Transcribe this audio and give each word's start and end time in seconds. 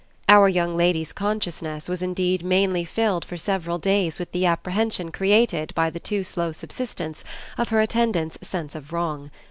Our 0.27 0.49
young 0.49 0.75
lady's 0.75 1.13
consciousness 1.13 1.87
was 1.87 2.01
indeed 2.01 2.43
mainly 2.43 2.83
filled 2.85 3.23
for 3.23 3.37
several 3.37 3.77
days 3.77 4.17
with 4.17 4.31
the 4.31 4.47
apprehension 4.47 5.11
created 5.11 5.75
by 5.75 5.91
the 5.91 5.99
too 5.99 6.23
slow 6.23 6.51
subsidence 6.51 7.23
of 7.55 7.69
her 7.69 7.81
attendant's 7.81 8.39
sense 8.41 8.73
of 8.73 8.91
wrong. 8.91 9.29